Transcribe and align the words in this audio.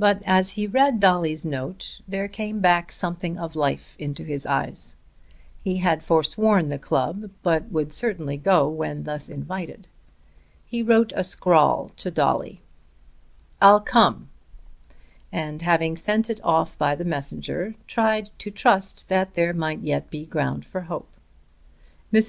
But, 0.00 0.20
as 0.26 0.54
he 0.54 0.66
read 0.66 0.98
Dolly's 0.98 1.44
note, 1.44 2.00
there 2.08 2.26
came 2.26 2.58
back 2.58 2.90
something 2.90 3.38
of 3.38 3.54
life 3.54 3.94
into 4.00 4.24
his 4.24 4.46
eyes. 4.46 4.96
He 5.62 5.76
had 5.76 6.02
forsworn 6.02 6.70
the 6.70 6.78
club, 6.80 7.30
but 7.44 7.70
would 7.70 7.92
certainly 7.92 8.36
go 8.36 8.68
when 8.68 9.04
thus 9.04 9.28
invited. 9.28 9.86
He 10.66 10.82
wrote 10.82 11.12
a 11.14 11.22
scrawl 11.22 11.90
to 11.98 12.10
Dolly, 12.10 12.62
"I'll 13.62 13.80
come," 13.80 14.28
and, 15.30 15.62
having 15.62 15.96
sent 15.96 16.28
it 16.28 16.40
off 16.42 16.76
by 16.76 16.96
the 16.96 17.04
messenger, 17.04 17.76
tried 17.86 18.30
to 18.40 18.50
trust 18.50 19.08
that 19.08 19.34
there 19.34 19.54
might 19.54 19.82
yet 19.82 20.10
be 20.10 20.26
ground 20.26 20.64
for 20.66 20.80
hope. 20.80 21.12
Mrs. 22.12 22.22